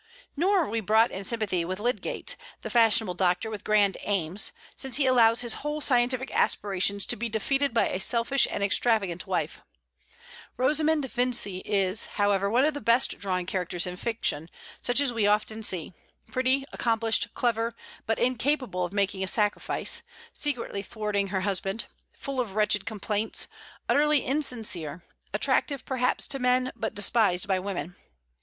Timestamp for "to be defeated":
7.05-7.71